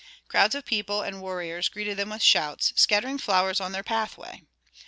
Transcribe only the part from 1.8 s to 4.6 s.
them with shouts, scattering flowers on their pathway.